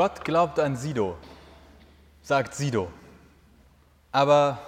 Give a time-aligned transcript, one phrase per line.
[0.00, 1.18] Gott glaubt an Sido,
[2.22, 2.90] sagt Sido.
[4.12, 4.58] Aber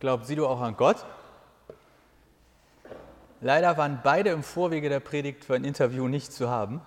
[0.00, 1.02] glaubt Sido auch an Gott?
[3.40, 6.82] Leider waren beide im Vorwege der Predigt für ein Interview nicht zu haben.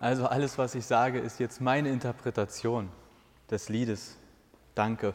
[0.00, 2.90] Also alles, was ich sage, ist jetzt meine Interpretation
[3.50, 4.18] des Liedes.
[4.74, 5.14] Danke.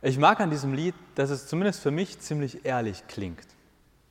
[0.00, 3.46] Ich mag an diesem Lied, dass es zumindest für mich ziemlich ehrlich klingt.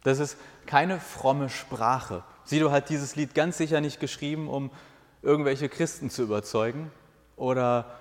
[0.04, 2.24] Das ist keine fromme Sprache.
[2.44, 4.70] Sido hat dieses Lied ganz sicher nicht geschrieben, um
[5.28, 6.90] irgendwelche Christen zu überzeugen
[7.36, 7.98] oder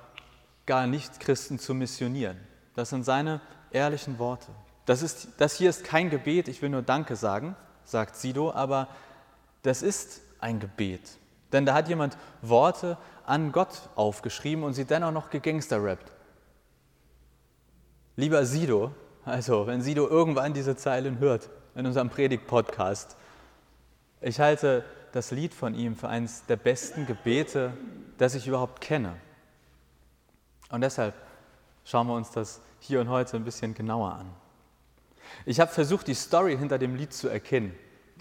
[0.64, 2.38] gar nicht Christen zu missionieren.
[2.76, 3.40] Das sind seine
[3.72, 4.46] ehrlichen Worte.
[4.84, 8.86] Das, ist, das hier ist kein Gebet, ich will nur Danke sagen, sagt Sido, aber
[9.62, 11.00] das ist ein Gebet.
[11.52, 16.12] Denn da hat jemand Worte an Gott aufgeschrieben und sie dennoch noch gegangsterrappt.
[18.14, 18.92] Lieber Sido,
[19.24, 23.16] also wenn Sido irgendwann diese Zeilen hört in unserem Predigt-Podcast,
[24.20, 24.84] ich halte
[25.16, 27.72] das Lied von ihm für eines der besten Gebete,
[28.18, 29.16] das ich überhaupt kenne.
[30.68, 31.14] Und deshalb
[31.84, 34.30] schauen wir uns das hier und heute ein bisschen genauer an.
[35.44, 37.74] Ich habe versucht, die Story hinter dem Lied zu erkennen.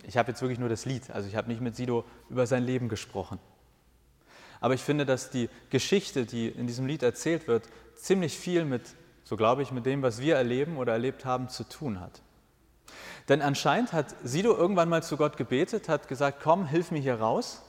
[0.03, 2.63] Ich habe jetzt wirklich nur das Lied, also ich habe nicht mit Sido über sein
[2.63, 3.39] Leben gesprochen.
[4.61, 8.83] Aber ich finde, dass die Geschichte, die in diesem Lied erzählt wird, ziemlich viel mit,
[9.23, 12.21] so glaube ich, mit dem, was wir erleben oder erlebt haben, zu tun hat.
[13.27, 17.19] Denn anscheinend hat Sido irgendwann mal zu Gott gebetet, hat gesagt, komm, hilf mir hier
[17.19, 17.63] raus.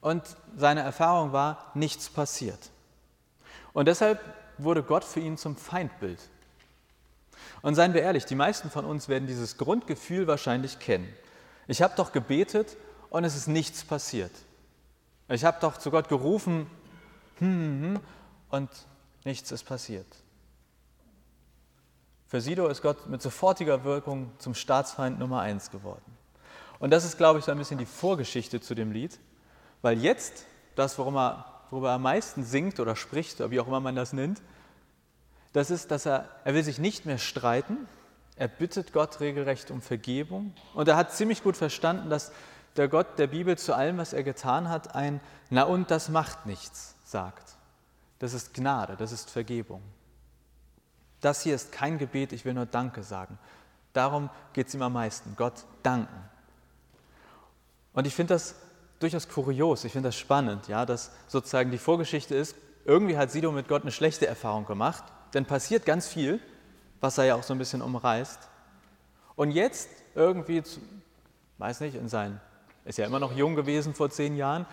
[0.00, 0.22] Und
[0.56, 2.70] seine Erfahrung war, nichts passiert.
[3.72, 4.20] Und deshalb
[4.58, 6.20] wurde Gott für ihn zum Feindbild.
[7.62, 11.08] Und seien wir ehrlich, die meisten von uns werden dieses Grundgefühl wahrscheinlich kennen.
[11.66, 12.76] Ich habe doch gebetet
[13.10, 14.32] und es ist nichts passiert.
[15.28, 16.66] Ich habe doch zu Gott gerufen
[17.38, 18.00] hm, hm,
[18.50, 18.70] und
[19.24, 20.06] nichts ist passiert.
[22.28, 26.18] Für Sido ist Gott mit sofortiger Wirkung zum Staatsfeind Nummer eins geworden.
[26.78, 29.18] Und das ist, glaube ich, so ein bisschen die Vorgeschichte zu dem Lied,
[29.80, 30.44] weil jetzt
[30.74, 33.96] das, worum er, worüber er am meisten singt oder spricht, oder wie auch immer man
[33.96, 34.42] das nennt,
[35.54, 37.88] das ist, dass er, er will sich nicht mehr streiten,
[38.36, 42.30] er bittet Gott regelrecht um Vergebung und er hat ziemlich gut verstanden, dass
[42.76, 46.44] der Gott der Bibel zu allem, was er getan hat, ein Na und das macht
[46.44, 47.56] nichts sagt.
[48.18, 49.82] Das ist Gnade, das ist Vergebung.
[51.20, 53.38] Das hier ist kein Gebet, ich will nur Danke sagen.
[53.92, 56.24] Darum geht es ihm am meisten, Gott danken.
[57.92, 58.54] Und ich finde das
[59.00, 63.52] durchaus kurios, ich finde das spannend, ja, dass sozusagen die Vorgeschichte ist, irgendwie hat Sido
[63.52, 66.40] mit Gott eine schlechte Erfahrung gemacht, denn passiert ganz viel,
[67.00, 68.48] was er ja auch so ein bisschen umreißt.
[69.36, 70.62] Und jetzt irgendwie,
[71.58, 72.40] weiß nicht, in sein,
[72.84, 74.66] ist ja immer noch jung gewesen vor zehn Jahren,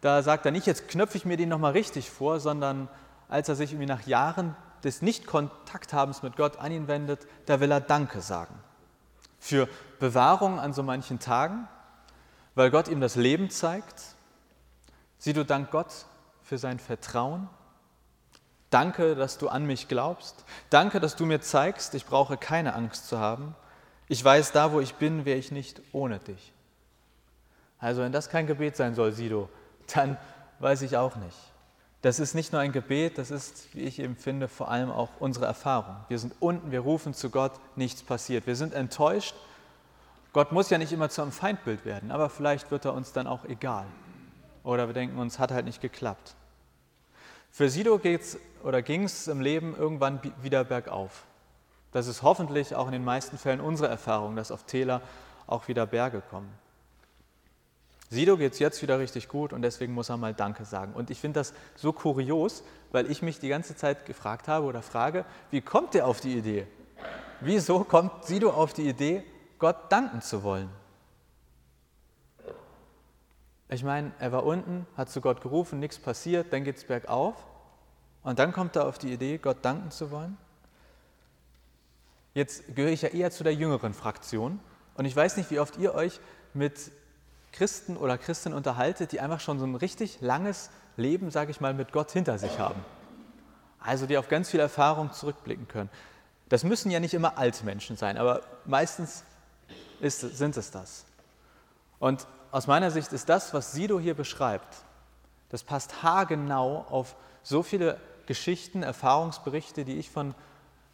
[0.00, 2.88] da sagt er nicht, jetzt knöpfe ich mir den nochmal richtig vor, sondern
[3.28, 7.70] als er sich irgendwie nach Jahren des Nicht-Kontakthabens mit Gott an ihn wendet, da will
[7.70, 8.54] er Danke sagen.
[9.38, 11.68] Für Bewahrung an so manchen Tagen,
[12.54, 14.02] weil Gott ihm das Leben zeigt.
[15.18, 16.06] Sieh du dank Gott
[16.42, 17.48] für sein Vertrauen.
[18.70, 20.44] Danke, dass du an mich glaubst.
[20.70, 23.54] Danke, dass du mir zeigst, ich brauche keine Angst zu haben.
[24.08, 26.52] Ich weiß, da wo ich bin, wäre ich nicht ohne dich.
[27.78, 29.48] Also wenn das kein Gebet sein soll, Sido,
[29.94, 30.16] dann
[30.58, 31.36] weiß ich auch nicht.
[32.02, 35.10] Das ist nicht nur ein Gebet, das ist, wie ich eben finde, vor allem auch
[35.18, 35.96] unsere Erfahrung.
[36.08, 38.46] Wir sind unten, wir rufen zu Gott, nichts passiert.
[38.46, 39.34] Wir sind enttäuscht.
[40.32, 43.26] Gott muss ja nicht immer zu einem Feindbild werden, aber vielleicht wird er uns dann
[43.26, 43.86] auch egal.
[44.62, 46.34] Oder wir denken uns, hat halt nicht geklappt.
[47.50, 51.24] Für Sido geht's oder ging es im Leben irgendwann wieder bergauf.
[51.92, 55.00] Das ist hoffentlich auch in den meisten Fällen unsere Erfahrung, dass auf Täler
[55.46, 56.52] auch wieder Berge kommen.
[58.08, 60.92] Sido geht es jetzt wieder richtig gut und deswegen muss er mal Danke sagen.
[60.92, 62.62] Und ich finde das so kurios,
[62.92, 66.36] weil ich mich die ganze Zeit gefragt habe oder frage, wie kommt er auf die
[66.36, 66.66] Idee?
[67.40, 69.24] Wieso kommt Sido auf die Idee,
[69.58, 70.68] Gott danken zu wollen?
[73.68, 77.34] Ich meine, er war unten, hat zu Gott gerufen, nichts passiert, dann geht es bergauf
[78.22, 80.36] und dann kommt er auf die Idee, Gott danken zu wollen.
[82.34, 84.60] Jetzt gehöre ich ja eher zu der jüngeren Fraktion
[84.94, 86.20] und ich weiß nicht, wie oft ihr euch
[86.54, 86.92] mit
[87.56, 91.74] Christen oder Christinnen unterhaltet, die einfach schon so ein richtig langes Leben, sage ich mal,
[91.74, 92.84] mit Gott hinter sich haben.
[93.80, 95.90] Also die auf ganz viel Erfahrung zurückblicken können.
[96.48, 99.24] Das müssen ja nicht immer Altmenschen sein, aber meistens
[100.00, 101.06] ist, sind es das.
[101.98, 104.76] Und aus meiner Sicht ist das, was Sido hier beschreibt,
[105.48, 110.34] das passt haargenau auf so viele Geschichten, Erfahrungsberichte, die ich von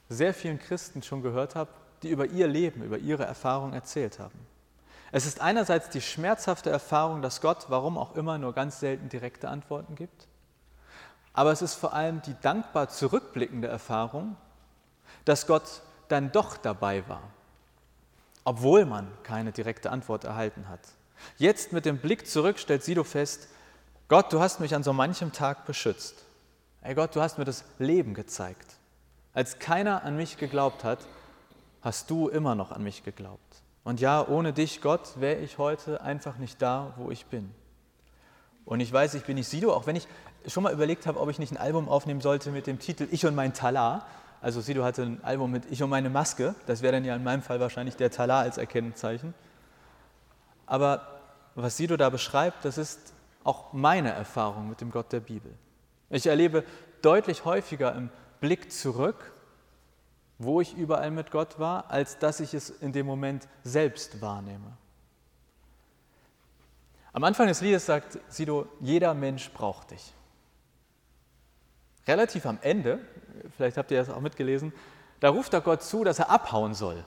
[0.09, 1.70] sehr vielen Christen schon gehört habe,
[2.03, 4.38] die über ihr Leben, über ihre Erfahrung erzählt haben.
[5.14, 9.50] Es ist einerseits die schmerzhafte Erfahrung, dass Gott, warum auch immer, nur ganz selten direkte
[9.50, 10.26] Antworten gibt.
[11.35, 14.37] Aber es ist vor allem die dankbar zurückblickende Erfahrung,
[15.26, 17.23] dass Gott dann doch dabei war,
[18.44, 20.81] obwohl man keine direkte Antwort erhalten hat.
[21.37, 23.49] Jetzt mit dem Blick zurück stellt Sido fest,
[24.09, 26.25] Gott, du hast mich an so manchem Tag beschützt.
[26.82, 28.76] Ey Gott, du hast mir das Leben gezeigt.
[29.35, 30.99] Als keiner an mich geglaubt hat,
[31.82, 33.51] hast du immer noch an mich geglaubt.
[33.84, 37.52] Und ja, ohne dich, Gott, wäre ich heute einfach nicht da, wo ich bin.
[38.64, 40.06] Und ich weiß, ich bin nicht Sido, auch wenn ich
[40.46, 43.26] schon mal überlegt habe, ob ich nicht ein Album aufnehmen sollte mit dem Titel Ich
[43.26, 44.06] und mein Talar.
[44.40, 46.55] Also Sido hatte ein Album mit Ich und meine Maske.
[46.67, 49.34] Das wäre dann ja in meinem Fall wahrscheinlich der Talar als Erkennungszeichen.
[50.67, 51.20] Aber
[51.55, 53.12] was Sido da beschreibt, das ist
[53.44, 55.52] auch meine Erfahrung mit dem Gott der Bibel.
[56.11, 56.64] Ich erlebe
[57.02, 59.32] deutlich häufiger im Blick zurück,
[60.44, 64.77] wo ich überall mit Gott war, als dass ich es in dem Moment selbst wahrnehme.
[67.12, 70.12] Am Anfang des Liedes sagt Sido, jeder Mensch braucht dich.
[72.06, 72.99] Relativ am Ende,
[73.56, 74.73] vielleicht habt ihr das auch mitgelesen,
[75.21, 77.05] da ruft er Gott zu, dass er abhauen soll.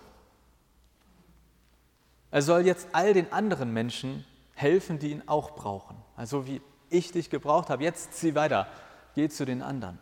[2.31, 5.98] Er soll jetzt all den anderen Menschen helfen, die ihn auch brauchen.
[6.16, 8.68] Also wie ich dich gebraucht habe, jetzt zieh weiter,
[9.16, 10.00] geh zu den anderen.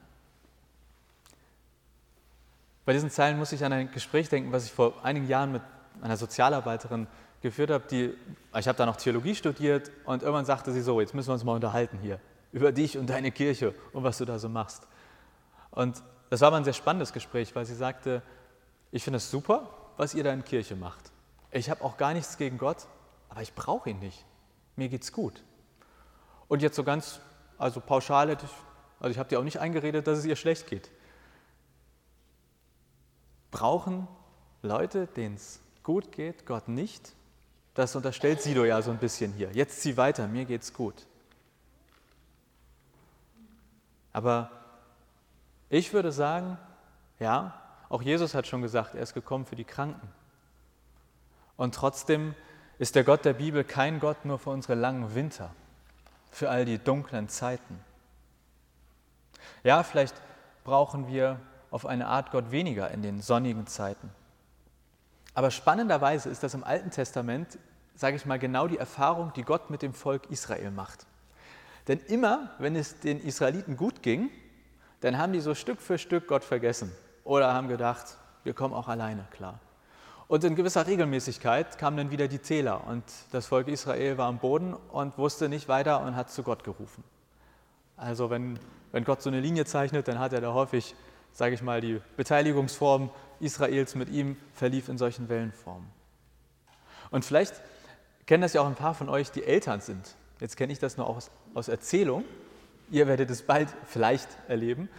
[2.86, 5.62] Bei diesen Zeilen muss ich an ein Gespräch denken, was ich vor einigen Jahren mit
[6.02, 7.08] einer Sozialarbeiterin
[7.42, 8.14] geführt habe, die,
[8.58, 11.44] ich habe da noch Theologie studiert und irgendwann sagte sie so, jetzt müssen wir uns
[11.44, 12.20] mal unterhalten hier
[12.52, 14.88] über dich und deine Kirche und was du da so machst.
[15.72, 18.22] Und das war aber ein sehr spannendes Gespräch, weil sie sagte,
[18.92, 21.12] ich finde es super, was ihr da in Kirche macht.
[21.52, 22.88] Ich habe auch gar nichts gegen Gott,
[23.30, 24.24] aber ich brauche ihn nicht.
[24.76, 25.44] Mir geht's gut.
[26.48, 27.20] Und jetzt so ganz,
[27.58, 28.52] also pauschal hätte ich,
[29.00, 30.90] also ich habe dir auch nicht eingeredet, dass es ihr schlecht geht.
[33.54, 34.08] Brauchen
[34.64, 37.14] Leute, denen es gut geht, Gott nicht?
[37.76, 39.52] Das unterstellt Sido ja so ein bisschen hier.
[39.54, 41.06] Jetzt zieh weiter, mir geht's gut.
[44.12, 44.50] Aber
[45.70, 46.58] ich würde sagen,
[47.20, 50.10] ja, auch Jesus hat schon gesagt, er ist gekommen für die Kranken.
[51.56, 52.34] Und trotzdem
[52.80, 55.54] ist der Gott der Bibel kein Gott nur für unsere langen Winter,
[56.32, 57.80] für all die dunklen Zeiten.
[59.64, 60.16] Ja, vielleicht
[60.64, 61.40] brauchen wir
[61.74, 64.12] auf eine Art Gott weniger in den sonnigen Zeiten.
[65.34, 67.58] Aber spannenderweise ist das im Alten Testament,
[67.96, 71.08] sage ich mal, genau die Erfahrung, die Gott mit dem Volk Israel macht.
[71.88, 74.30] Denn immer, wenn es den Israeliten gut ging,
[75.02, 76.92] dann haben die so Stück für Stück Gott vergessen
[77.24, 79.60] oder haben gedacht, wir kommen auch alleine klar.
[80.28, 84.38] Und in gewisser Regelmäßigkeit kamen dann wieder die Täler und das Volk Israel war am
[84.38, 87.04] Boden und wusste nicht weiter und hat zu Gott gerufen.
[87.98, 88.60] Also wenn,
[88.92, 90.96] wenn Gott so eine Linie zeichnet, dann hat er da häufig,
[91.34, 93.10] sage ich mal, die Beteiligungsform
[93.40, 95.88] Israels mit ihm verlief in solchen Wellenformen.
[97.12, 97.54] Und vielleicht
[98.26, 100.16] kennen das ja auch ein paar von euch, die Eltern sind.
[100.40, 102.24] Jetzt kenne ich das nur aus, aus Erzählung.
[102.90, 104.90] Ihr werdet es bald vielleicht erleben.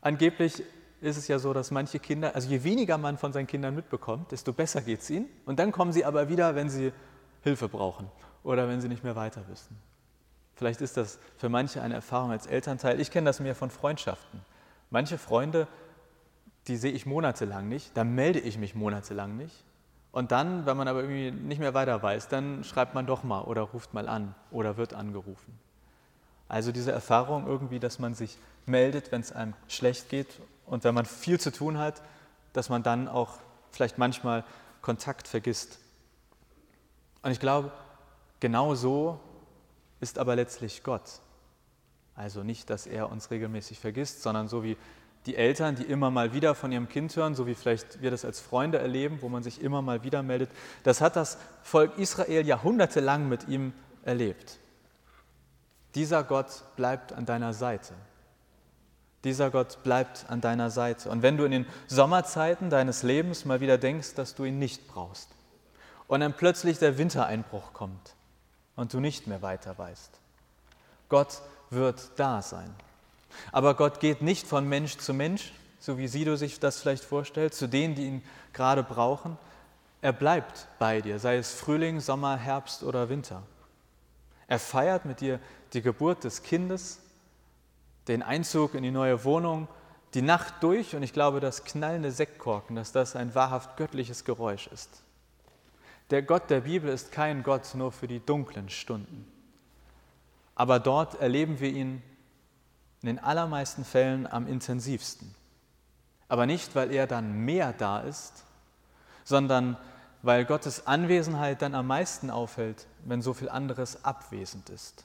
[0.00, 0.62] Angeblich
[1.00, 4.32] ist es ja so, dass manche Kinder, also je weniger man von seinen Kindern mitbekommt,
[4.32, 5.28] desto besser geht es ihnen.
[5.46, 6.92] Und dann kommen sie aber wieder, wenn sie
[7.42, 8.10] Hilfe brauchen
[8.42, 9.76] oder wenn sie nicht mehr weiter wissen.
[10.56, 13.00] Vielleicht ist das für manche eine Erfahrung als Elternteil.
[13.00, 14.40] Ich kenne das mehr von Freundschaften.
[14.90, 15.68] Manche Freunde
[16.68, 19.64] die sehe ich monatelang nicht, dann melde ich mich monatelang nicht.
[20.12, 23.42] Und dann, wenn man aber irgendwie nicht mehr weiter weiß, dann schreibt man doch mal
[23.42, 25.58] oder ruft mal an oder wird angerufen.
[26.48, 30.94] Also diese Erfahrung irgendwie, dass man sich meldet, wenn es einem schlecht geht und wenn
[30.94, 32.02] man viel zu tun hat,
[32.52, 33.38] dass man dann auch
[33.70, 34.44] vielleicht manchmal
[34.80, 35.78] Kontakt vergisst.
[37.22, 37.70] Und ich glaube,
[38.40, 39.20] genau so
[40.00, 41.20] ist aber letztlich Gott.
[42.18, 44.76] Also nicht, dass er uns regelmäßig vergisst, sondern so wie
[45.26, 48.24] die Eltern, die immer mal wieder von ihrem Kind hören, so wie vielleicht wir das
[48.24, 50.50] als Freunde erleben, wo man sich immer mal wieder meldet,
[50.82, 53.72] das hat das Volk Israel jahrhundertelang mit ihm
[54.02, 54.58] erlebt.
[55.94, 57.94] Dieser Gott bleibt an deiner Seite.
[59.22, 61.10] Dieser Gott bleibt an deiner Seite.
[61.10, 64.88] Und wenn du in den Sommerzeiten deines Lebens mal wieder denkst, dass du ihn nicht
[64.88, 65.28] brauchst,
[66.08, 68.14] und dann plötzlich der Wintereinbruch kommt
[68.74, 70.10] und du nicht mehr weiter weißt,
[71.08, 72.74] Gott wird da sein.
[73.52, 77.54] Aber Gott geht nicht von Mensch zu Mensch, so wie Sido sich das vielleicht vorstellt,
[77.54, 78.22] zu denen, die ihn
[78.52, 79.36] gerade brauchen.
[80.00, 83.42] Er bleibt bei dir, sei es Frühling, Sommer, Herbst oder Winter.
[84.46, 85.40] Er feiert mit dir
[85.72, 87.00] die Geburt des Kindes,
[88.06, 89.68] den Einzug in die neue Wohnung,
[90.14, 94.68] die Nacht durch und ich glaube, das knallende Sektkorken, dass das ein wahrhaft göttliches Geräusch
[94.68, 95.02] ist.
[96.10, 99.30] Der Gott der Bibel ist kein Gott nur für die dunklen Stunden.
[100.58, 102.02] Aber dort erleben wir ihn
[103.00, 105.32] in den allermeisten Fällen am intensivsten.
[106.26, 108.44] Aber nicht, weil er dann mehr da ist,
[109.22, 109.76] sondern
[110.22, 115.04] weil Gottes Anwesenheit dann am meisten auffällt, wenn so viel anderes abwesend ist.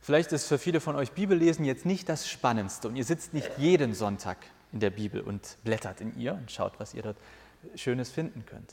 [0.00, 3.58] Vielleicht ist für viele von euch Bibellesen jetzt nicht das Spannendste und ihr sitzt nicht
[3.58, 4.38] jeden Sonntag
[4.72, 7.18] in der Bibel und blättert in ihr und schaut, was ihr dort
[7.74, 8.72] Schönes finden könnt.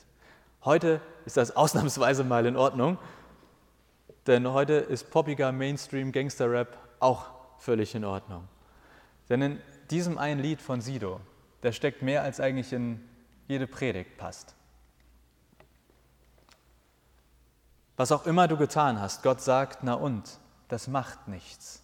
[0.64, 2.98] Heute ist das ausnahmsweise mal in Ordnung
[4.28, 8.48] Denn heute ist poppiger Mainstream Gangster-Rap auch völlig in Ordnung.
[9.30, 11.20] Denn in diesem einen Lied von Sido,
[11.62, 13.02] da steckt mehr, als eigentlich in
[13.48, 14.56] jede Predigt passt.
[17.96, 21.84] Was auch immer du getan hast, Gott sagt, na und, das macht nichts.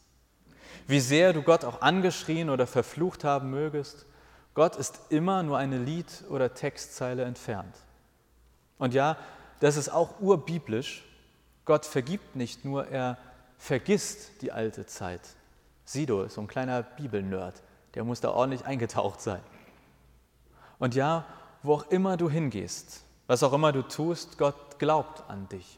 [0.88, 4.06] Wie sehr du Gott auch angeschrien oder verflucht haben mögest,
[4.56, 7.76] Gott ist immer nur eine Lied- oder Textzeile entfernt.
[8.78, 9.18] Und ja,
[9.60, 11.06] das ist auch urbiblisch.
[11.70, 13.20] Gott vergibt nicht nur, er
[13.60, 15.22] vergisst die alte Zeit.
[15.86, 17.62] Sido ist so ein kleiner Bibelnerd,
[17.94, 19.42] der muss da ordentlich eingetaucht sein.
[20.80, 21.28] Und ja,
[21.62, 25.78] wo auch immer du hingehst, was auch immer du tust, Gott glaubt an dich.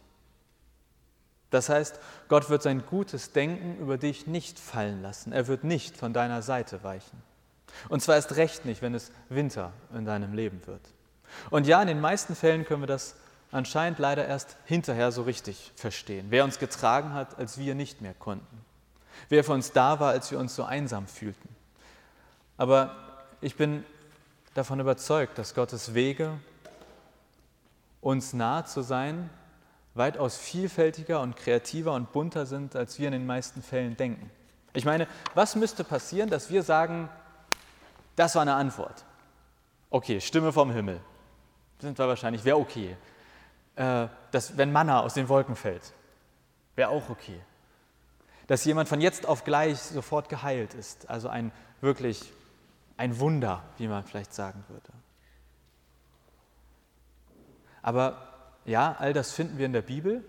[1.49, 5.33] Das heißt, Gott wird sein gutes Denken über dich nicht fallen lassen.
[5.33, 7.21] Er wird nicht von deiner Seite weichen.
[7.89, 10.87] Und zwar erst recht nicht, wenn es Winter in deinem Leben wird.
[11.49, 13.13] Und ja, in den meisten Fällen können wir das
[13.51, 16.27] anscheinend leider erst hinterher so richtig verstehen.
[16.29, 18.65] Wer uns getragen hat, als wir nicht mehr konnten.
[19.29, 21.49] Wer für uns da war, als wir uns so einsam fühlten.
[22.57, 22.95] Aber
[23.41, 23.85] ich bin
[24.53, 26.39] davon überzeugt, dass Gottes Wege,
[28.01, 29.29] uns nahe zu sein,
[29.93, 34.31] weitaus vielfältiger und kreativer und bunter sind, als wir in den meisten Fällen denken.
[34.73, 37.09] Ich meine, was müsste passieren, dass wir sagen,
[38.15, 39.03] das war eine Antwort?
[39.89, 41.01] Okay, Stimme vom Himmel.
[41.79, 42.95] Sind wir wahrscheinlich, wäre okay.
[43.81, 45.81] Äh, dass, wenn Manna aus den Wolken fällt,
[46.75, 47.41] wäre auch okay.
[48.45, 52.31] Dass jemand von jetzt auf gleich sofort geheilt ist, also ein wirklich
[52.95, 54.91] ein Wunder, wie man vielleicht sagen würde.
[57.81, 58.27] Aber
[58.65, 60.23] ja, all das finden wir in der Bibel,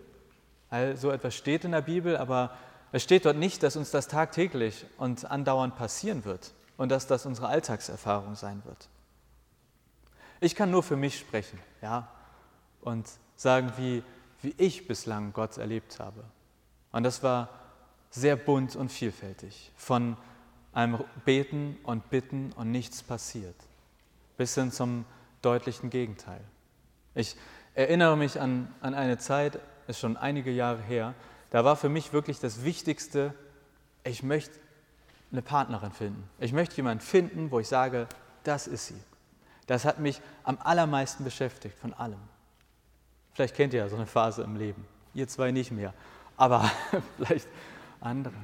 [0.71, 2.57] all so etwas steht in der Bibel, aber
[2.91, 7.27] es steht dort nicht, dass uns das tagtäglich und andauernd passieren wird und dass das
[7.27, 8.89] unsere Alltagserfahrung sein wird.
[10.41, 12.09] Ich kann nur für mich sprechen, ja,
[12.81, 14.03] und sagen, wie,
[14.43, 16.25] wie ich bislang Gott erlebt habe.
[16.93, 17.49] Und das war
[18.11, 19.73] sehr bunt und vielfältig.
[19.77, 20.17] Von
[20.73, 23.57] einem Beten und Bitten und nichts passiert,
[24.37, 25.05] bis hin zum
[25.43, 26.41] deutlichen Gegenteil.
[27.15, 27.37] Ich
[27.75, 31.15] erinnere mich an, an eine Zeit, ist schon einige Jahre her,
[31.51, 33.35] da war für mich wirklich das Wichtigste,
[34.05, 34.59] ich möchte
[35.31, 36.29] eine Partnerin finden.
[36.39, 38.07] Ich möchte jemanden finden, wo ich sage,
[38.45, 39.01] das ist sie.
[39.67, 42.19] Das hat mich am allermeisten beschäftigt von allem.
[43.35, 44.85] Vielleicht kennt ihr ja so eine Phase im Leben.
[45.15, 45.95] Ihr zwei nicht mehr,
[46.37, 46.71] aber
[47.17, 47.49] vielleicht
[48.01, 48.35] andere.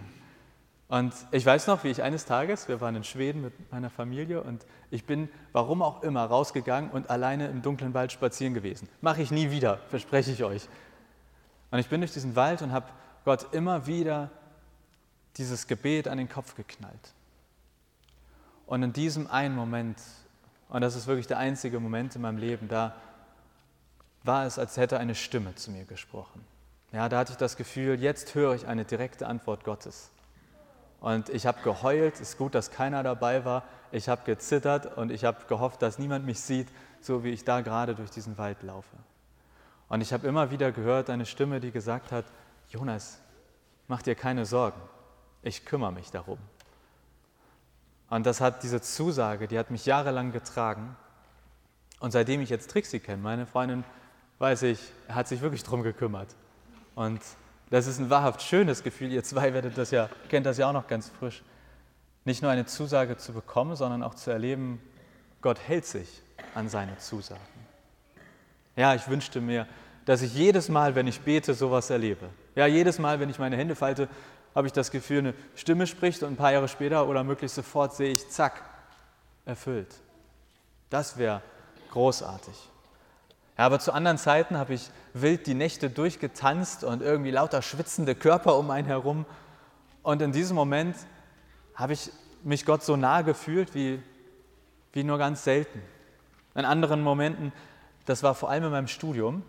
[0.89, 4.43] Und ich weiß noch, wie ich eines Tages, wir waren in Schweden mit meiner Familie
[4.43, 8.89] und ich bin, warum auch immer, rausgegangen und alleine im dunklen Wald spazieren gewesen.
[9.03, 10.67] Mache ich nie wieder, verspreche ich euch.
[11.71, 12.87] Und ich bin durch diesen Wald und habe
[13.27, 14.31] Gott immer wieder
[15.37, 17.13] dieses Gebet an den Kopf geknallt.
[18.67, 19.99] Und in diesem einen Moment,
[20.71, 22.95] und das ist wirklich der einzige Moment in meinem Leben, da
[24.23, 26.45] war es, als hätte eine Stimme zu mir gesprochen.
[26.93, 30.11] Ja, da hatte ich das Gefühl, jetzt höre ich eine direkte Antwort Gottes.
[31.01, 33.65] Und ich habe geheult, es ist gut, dass keiner dabei war.
[33.93, 36.69] Ich habe gezittert und ich habe gehofft, dass niemand mich sieht,
[37.01, 38.97] so wie ich da gerade durch diesen Wald laufe.
[39.89, 42.25] Und ich habe immer wieder gehört eine Stimme, die gesagt hat,
[42.69, 43.21] Jonas,
[43.87, 44.81] mach dir keine Sorgen,
[45.43, 46.39] ich kümmere mich darum.
[48.11, 50.97] Und das hat diese Zusage, die hat mich jahrelang getragen.
[52.01, 53.85] Und seitdem ich jetzt Trixie kenne, meine Freundin,
[54.39, 56.35] weiß ich, er hat sich wirklich darum gekümmert.
[56.95, 57.21] Und
[57.71, 59.13] das ist ein wahrhaft schönes Gefühl.
[59.13, 61.43] Ihr zwei werdet das ja, kennt das ja auch noch ganz frisch.
[62.25, 64.81] Nicht nur eine Zusage zu bekommen, sondern auch zu erleben,
[65.41, 66.23] Gott hält sich
[66.55, 67.41] an seine Zusagen.
[68.77, 69.67] Ja, ich wünschte mir,
[70.05, 72.29] dass ich jedes Mal, wenn ich bete, sowas erlebe.
[72.55, 74.09] Ja, jedes Mal, wenn ich meine Hände falte,
[74.55, 77.95] habe ich das Gefühl, eine Stimme spricht und ein paar Jahre später oder möglichst sofort
[77.95, 78.63] sehe ich, zack,
[79.45, 79.95] erfüllt.
[80.91, 81.43] Das wäre
[81.91, 82.55] großartig.
[83.59, 88.15] Ja, aber zu anderen Zeiten habe ich wild die Nächte durchgetanzt und irgendwie lauter schwitzende
[88.15, 89.27] Körper um einen herum.
[90.03, 90.97] Und in diesem Moment
[91.75, 92.13] habe ich
[92.45, 94.01] mich Gott so nah gefühlt wie,
[94.93, 95.83] wie nur ganz selten.
[96.55, 97.53] In anderen Momenten,
[98.07, 99.43] das war vor allem in meinem Studium,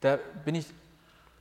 [0.00, 0.66] da bin ich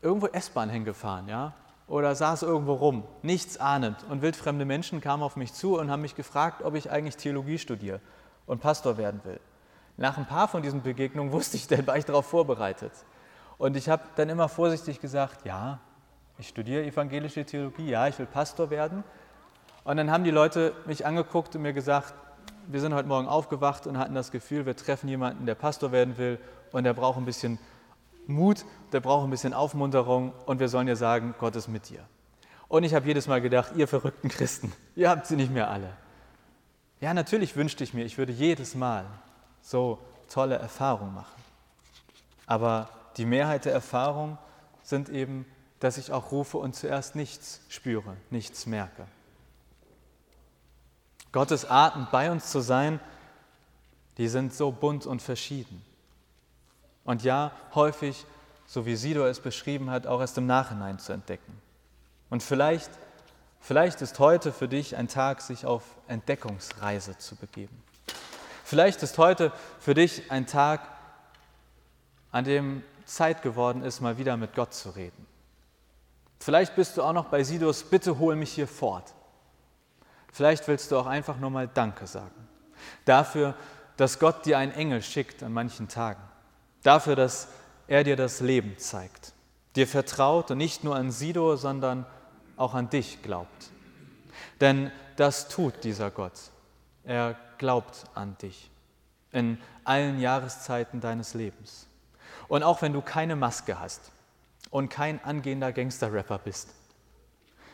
[0.01, 1.54] irgendwo S-Bahn hingefahren, ja,
[1.88, 4.04] oder saß irgendwo rum, nichts ahnend.
[4.10, 7.60] Und wildfremde Menschen kamen auf mich zu und haben mich gefragt, ob ich eigentlich Theologie
[7.60, 8.00] studiere
[8.48, 9.40] und Pastor werden will.
[10.01, 12.91] Nach ein paar von diesen Begegnungen wusste ich, dann war ich darauf vorbereitet.
[13.60, 15.79] Und ich habe dann immer vorsichtig gesagt, ja,
[16.39, 19.03] ich studiere evangelische Theologie, ja, ich will Pastor werden.
[19.84, 22.15] Und dann haben die Leute mich angeguckt und mir gesagt,
[22.67, 26.17] wir sind heute Morgen aufgewacht und hatten das Gefühl, wir treffen jemanden, der Pastor werden
[26.17, 26.39] will
[26.72, 27.60] und der braucht ein bisschen
[28.25, 32.00] Mut, der braucht ein bisschen Aufmunterung und wir sollen ja sagen, Gott ist mit dir.
[32.67, 35.89] Und ich habe jedes Mal gedacht, ihr verrückten Christen, ihr habt sie nicht mehr alle.
[37.01, 39.05] Ja, natürlich wünschte ich mir, ich würde jedes Mal
[39.62, 40.00] so
[40.30, 41.41] tolle Erfahrungen machen.
[42.46, 44.38] Aber die Mehrheit der Erfahrungen
[44.84, 45.46] sind eben,
[45.80, 49.08] dass ich auch rufe und zuerst nichts spüre, nichts merke.
[51.32, 53.00] Gottes Arten bei uns zu sein,
[54.18, 55.84] die sind so bunt und verschieden.
[57.03, 58.25] Und ja, häufig,
[58.68, 61.60] so wie Sido es beschrieben hat, auch erst im Nachhinein zu entdecken.
[62.30, 62.91] Und vielleicht,
[63.60, 67.82] vielleicht ist heute für dich ein Tag, sich auf Entdeckungsreise zu begeben.
[68.72, 69.51] Vielleicht ist heute
[69.82, 70.80] für dich ein Tag,
[72.32, 75.28] an dem Zeit geworden ist, mal wieder mit Gott zu reden.
[76.40, 79.13] Vielleicht bist du auch noch bei Sidos, bitte hol mich hier fort.
[80.32, 82.48] Vielleicht willst du auch einfach nur mal Danke sagen.
[83.04, 83.56] Dafür,
[83.98, 86.24] dass Gott dir einen Engel schickt an manchen Tagen.
[86.82, 87.50] Dafür, dass
[87.88, 89.34] er dir das Leben zeigt.
[89.75, 92.06] Dir vertraut und nicht nur an Sido, sondern
[92.56, 93.70] auch an dich glaubt.
[94.62, 96.40] Denn das tut dieser Gott.
[97.04, 98.72] Er glaubt an dich
[99.32, 101.86] in allen Jahreszeiten deines Lebens.
[102.48, 104.12] Und auch wenn du keine Maske hast
[104.72, 106.70] und kein angehender Gangster-Rapper bist.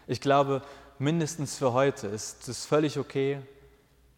[0.05, 0.61] Ich glaube,
[0.99, 3.41] mindestens für heute ist es völlig okay,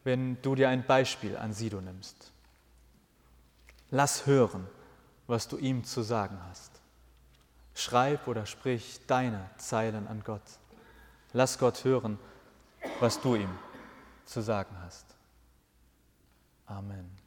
[0.04, 2.32] wenn du dir ein Beispiel an Sido nimmst.
[3.92, 4.68] Lass hören,
[5.28, 6.72] was du ihm zu sagen hast.
[7.76, 10.42] Schreib oder sprich deine Zeilen an Gott.
[11.32, 12.18] Lass Gott hören,
[13.00, 13.52] was du ihm
[14.26, 15.19] zu sagen hast.
[16.70, 17.19] Amen.